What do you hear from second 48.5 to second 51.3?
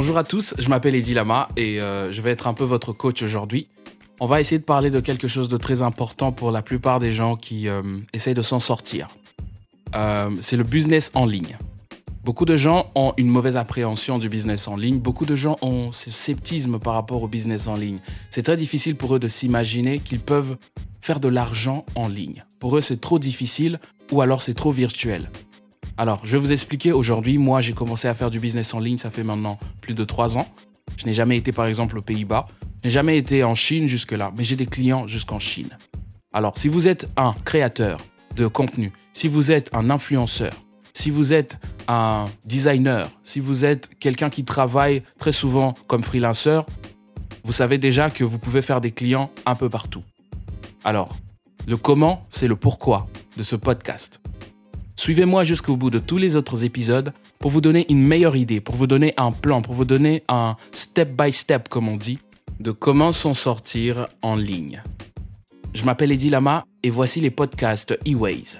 faire des clients un peu partout. Alors,